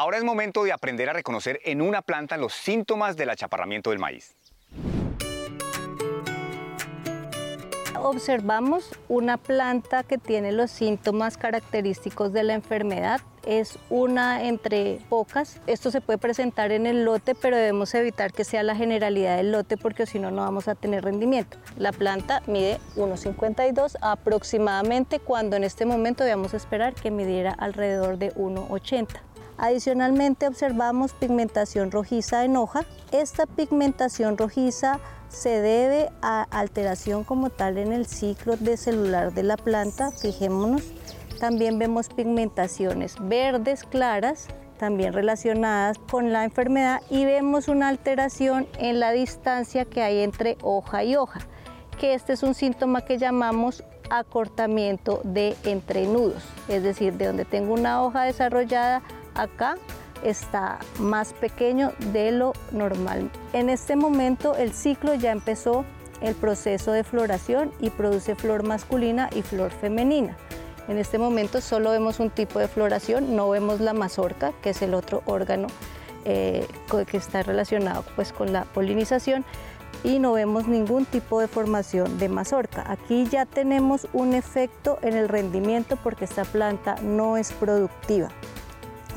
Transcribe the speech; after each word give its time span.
Ahora 0.00 0.16
es 0.16 0.24
momento 0.24 0.64
de 0.64 0.72
aprender 0.72 1.10
a 1.10 1.12
reconocer 1.12 1.60
en 1.62 1.82
una 1.82 2.00
planta 2.00 2.38
los 2.38 2.54
síntomas 2.54 3.18
del 3.18 3.28
achaparramiento 3.28 3.90
del 3.90 3.98
maíz. 3.98 4.34
observamos 8.02 8.90
una 9.08 9.36
planta 9.36 10.02
que 10.02 10.16
tiene 10.16 10.52
los 10.52 10.70
síntomas 10.70 11.36
característicos 11.36 12.32
de 12.32 12.44
la 12.44 12.54
enfermedad. 12.54 13.20
Es 13.44 13.78
una 13.88 14.44
entre 14.44 15.00
pocas. 15.08 15.60
Esto 15.66 15.90
se 15.90 16.00
puede 16.00 16.18
presentar 16.18 16.72
en 16.72 16.86
el 16.86 17.04
lote, 17.04 17.34
pero 17.34 17.56
debemos 17.56 17.94
evitar 17.94 18.32
que 18.32 18.44
sea 18.44 18.62
la 18.62 18.74
generalidad 18.74 19.36
del 19.36 19.52
lote 19.52 19.76
porque 19.76 20.06
si 20.06 20.18
no, 20.18 20.30
no 20.30 20.42
vamos 20.42 20.66
a 20.66 20.74
tener 20.74 21.04
rendimiento. 21.04 21.58
La 21.76 21.92
planta 21.92 22.42
mide 22.46 22.78
1,52 22.96 23.96
aproximadamente, 24.00 25.20
cuando 25.20 25.56
en 25.56 25.64
este 25.64 25.86
momento 25.86 26.24
debemos 26.24 26.54
esperar 26.54 26.94
que 26.94 27.10
midiera 27.10 27.52
alrededor 27.52 28.18
de 28.18 28.32
1,80. 28.34 29.20
Adicionalmente 29.60 30.48
observamos 30.48 31.12
pigmentación 31.12 31.90
rojiza 31.90 32.46
en 32.46 32.56
hoja. 32.56 32.86
Esta 33.12 33.44
pigmentación 33.44 34.38
rojiza 34.38 35.00
se 35.28 35.60
debe 35.60 36.10
a 36.22 36.44
alteración 36.50 37.24
como 37.24 37.50
tal 37.50 37.76
en 37.76 37.92
el 37.92 38.06
ciclo 38.06 38.56
de 38.56 38.78
celular 38.78 39.34
de 39.34 39.42
la 39.42 39.58
planta, 39.58 40.12
fijémonos. 40.12 40.82
También 41.40 41.78
vemos 41.78 42.08
pigmentaciones 42.08 43.16
verdes 43.20 43.84
claras, 43.84 44.48
también 44.78 45.12
relacionadas 45.12 45.98
con 46.10 46.32
la 46.32 46.44
enfermedad 46.44 47.02
y 47.10 47.26
vemos 47.26 47.68
una 47.68 47.88
alteración 47.88 48.66
en 48.78 48.98
la 48.98 49.12
distancia 49.12 49.84
que 49.84 50.02
hay 50.02 50.20
entre 50.20 50.56
hoja 50.62 51.04
y 51.04 51.16
hoja, 51.16 51.40
que 51.98 52.14
este 52.14 52.32
es 52.32 52.42
un 52.42 52.54
síntoma 52.54 53.04
que 53.04 53.18
llamamos 53.18 53.84
acortamiento 54.08 55.20
de 55.22 55.54
entrenudos, 55.64 56.42
es 56.66 56.82
decir, 56.82 57.12
de 57.12 57.26
donde 57.26 57.44
tengo 57.44 57.74
una 57.74 58.02
hoja 58.02 58.22
desarrollada 58.22 59.02
acá 59.34 59.76
está 60.22 60.78
más 60.98 61.32
pequeño 61.32 61.92
de 62.12 62.32
lo 62.32 62.52
normal. 62.72 63.30
En 63.52 63.70
este 63.70 63.96
momento 63.96 64.54
el 64.54 64.72
ciclo 64.72 65.14
ya 65.14 65.32
empezó 65.32 65.84
el 66.20 66.34
proceso 66.34 66.92
de 66.92 67.04
floración 67.04 67.72
y 67.80 67.90
produce 67.90 68.34
flor 68.34 68.62
masculina 68.62 69.30
y 69.34 69.42
flor 69.42 69.70
femenina. 69.70 70.36
En 70.88 70.98
este 70.98 71.18
momento 71.18 71.60
solo 71.60 71.90
vemos 71.90 72.20
un 72.20 72.30
tipo 72.30 72.58
de 72.58 72.68
floración, 72.68 73.36
no 73.36 73.48
vemos 73.48 73.80
la 73.80 73.92
mazorca, 73.92 74.52
que 74.60 74.70
es 74.70 74.82
el 74.82 74.94
otro 74.94 75.22
órgano 75.24 75.68
eh, 76.24 76.66
que 77.06 77.16
está 77.16 77.42
relacionado 77.42 78.04
pues, 78.16 78.32
con 78.32 78.52
la 78.52 78.64
polinización 78.64 79.44
y 80.02 80.18
no 80.18 80.32
vemos 80.32 80.66
ningún 80.66 81.04
tipo 81.04 81.40
de 81.40 81.48
formación 81.48 82.18
de 82.18 82.28
mazorca. 82.28 82.84
Aquí 82.90 83.26
ya 83.26 83.46
tenemos 83.46 84.08
un 84.12 84.34
efecto 84.34 84.98
en 85.02 85.14
el 85.14 85.28
rendimiento 85.28 85.96
porque 85.96 86.24
esta 86.24 86.44
planta 86.44 86.96
no 87.02 87.36
es 87.36 87.52
productiva. 87.52 88.28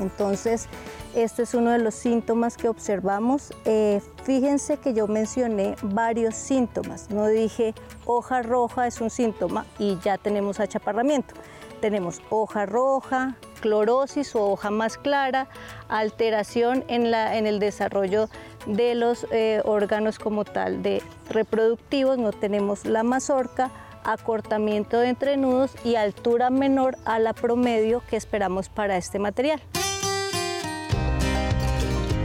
Entonces, 0.00 0.68
este 1.14 1.42
es 1.42 1.54
uno 1.54 1.70
de 1.70 1.78
los 1.78 1.94
síntomas 1.94 2.56
que 2.56 2.68
observamos. 2.68 3.52
Eh, 3.64 4.00
fíjense 4.24 4.78
que 4.78 4.94
yo 4.94 5.06
mencioné 5.06 5.76
varios 5.82 6.34
síntomas. 6.34 7.10
No 7.10 7.28
dije 7.28 7.74
hoja 8.04 8.42
roja 8.42 8.86
es 8.86 9.00
un 9.00 9.10
síntoma 9.10 9.64
y 9.78 9.98
ya 10.02 10.18
tenemos 10.18 10.60
achaparramiento. 10.60 11.34
Tenemos 11.80 12.22
hoja 12.30 12.66
roja, 12.66 13.36
clorosis 13.60 14.34
o 14.34 14.50
hoja 14.50 14.70
más 14.70 14.96
clara, 14.96 15.48
alteración 15.88 16.84
en, 16.88 17.14
el 17.14 17.58
desarrollo 17.58 18.28
de 18.66 18.94
los 18.94 19.26
eh, 19.30 19.60
órganos 19.64 20.18
como 20.18 20.44
tal 20.44 20.82
de 20.82 21.02
reproductivos, 21.28 22.16
no 22.16 22.32
tenemos 22.32 22.86
la 22.86 23.02
mazorca, 23.02 23.70
acortamiento 24.04 24.98
de 24.98 25.08
entrenudos 25.08 25.72
y 25.84 25.96
altura 25.96 26.50
menor 26.50 26.96
a 27.04 27.18
la 27.18 27.32
promedio 27.32 28.02
que 28.08 28.16
esperamos 28.16 28.68
para 28.68 28.96
este 28.96 29.18
material. 29.18 29.60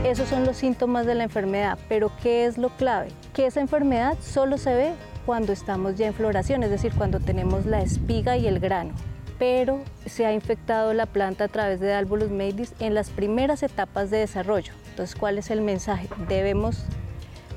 Esos 0.04 0.28
son 0.28 0.44
los 0.44 0.56
síntomas 0.56 1.04
de 1.06 1.14
la 1.14 1.24
enfermedad, 1.24 1.78
pero 1.88 2.10
¿qué 2.22 2.46
es 2.46 2.56
lo 2.56 2.70
clave? 2.70 3.08
Que 3.34 3.46
esa 3.46 3.60
enfermedad 3.60 4.16
solo 4.20 4.56
se 4.56 4.74
ve 4.74 4.92
cuando 5.26 5.52
estamos 5.52 5.96
ya 5.96 6.06
en 6.06 6.14
floración, 6.14 6.62
es 6.62 6.70
decir, 6.70 6.92
cuando 6.96 7.20
tenemos 7.20 7.66
la 7.66 7.82
espiga 7.82 8.36
y 8.36 8.46
el 8.46 8.60
grano 8.60 8.94
pero 9.40 9.80
se 10.04 10.26
ha 10.26 10.34
infectado 10.34 10.92
la 10.92 11.06
planta 11.06 11.44
a 11.44 11.48
través 11.48 11.80
de 11.80 11.94
Albulus 11.94 12.30
maidis 12.30 12.74
en 12.78 12.94
las 12.94 13.08
primeras 13.08 13.62
etapas 13.62 14.10
de 14.10 14.18
desarrollo. 14.18 14.74
Entonces, 14.90 15.16
¿cuál 15.16 15.38
es 15.38 15.50
el 15.50 15.62
mensaje? 15.62 16.08
Debemos 16.28 16.84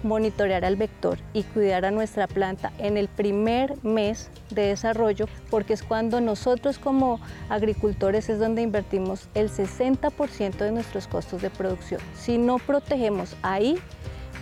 monitorear 0.03 0.65
al 0.65 0.75
vector 0.75 1.19
y 1.33 1.43
cuidar 1.43 1.85
a 1.85 1.91
nuestra 1.91 2.27
planta 2.27 2.71
en 2.77 2.97
el 2.97 3.07
primer 3.07 3.83
mes 3.83 4.29
de 4.49 4.63
desarrollo, 4.63 5.27
porque 5.49 5.73
es 5.73 5.83
cuando 5.83 6.21
nosotros 6.21 6.79
como 6.79 7.19
agricultores 7.49 8.29
es 8.29 8.39
donde 8.39 8.61
invertimos 8.61 9.27
el 9.33 9.49
60% 9.49 10.57
de 10.57 10.71
nuestros 10.71 11.07
costos 11.07 11.41
de 11.41 11.49
producción. 11.49 12.01
Si 12.15 12.37
no 12.37 12.57
protegemos 12.57 13.35
ahí, 13.41 13.77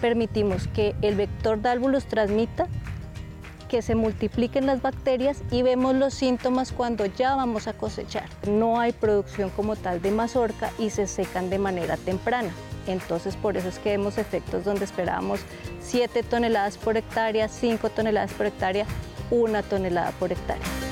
permitimos 0.02 0.68
que 0.68 0.96
el 1.02 1.16
vector 1.16 1.62
dálvulos 1.62 2.06
transmita 2.06 2.68
que 3.72 3.82
se 3.82 3.96
multipliquen 3.96 4.66
las 4.66 4.82
bacterias 4.82 5.44
y 5.50 5.62
vemos 5.62 5.96
los 5.96 6.14
síntomas 6.14 6.74
cuando 6.74 7.06
ya 7.06 7.36
vamos 7.36 7.68
a 7.68 7.74
cosechar. 7.74 8.26
No 8.46 8.82
hay 8.82 8.92
producción 8.92 9.50
como 9.50 9.78
tal 9.78 10.02
de 10.02 10.12
mazorca 10.12 10.72
y 10.78 10.90
se 10.90 11.08
secan 11.08 11.50
de 11.50 11.58
manera 11.58 11.96
temprana. 11.96 12.52
Entonces 12.88 13.36
por 13.36 13.58
eso 13.58 13.70
es 13.70 13.80
que 13.80 13.92
vemos 13.92 14.18
efectos 14.18 14.66
donde 14.66 14.86
esperábamos 14.86 15.42
7 15.80 16.24
toneladas 16.24 16.78
por 16.78 16.98
hectárea, 16.98 17.48
5 17.48 17.90
toneladas 17.90 18.32
por 18.34 18.46
hectárea, 18.46 18.86
1 19.30 19.64
tonelada 19.64 20.12
por 20.12 20.32
hectárea. 20.32 20.91